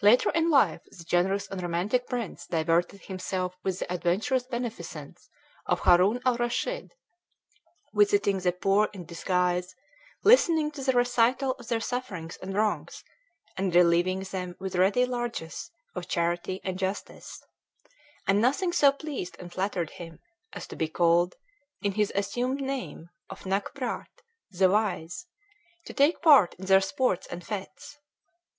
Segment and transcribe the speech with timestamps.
[0.00, 5.28] Later in life the generous and romantic prince diverted himself with the adventurous beneficence
[5.66, 6.92] of Haroun al Raschid,
[7.92, 9.74] visiting the poor in disguise,
[10.24, 13.04] listening to the recital of their sufferings and wrongs,
[13.58, 17.42] and relieving them with ready largesse of charity and justice;
[18.26, 20.20] and nothing so pleased and flattered him
[20.54, 21.34] as to be called,
[21.82, 24.08] in his assumed name of Nak Pratt,
[24.50, 25.26] "the wise,"
[25.84, 27.98] to take part in their sports and fêtes.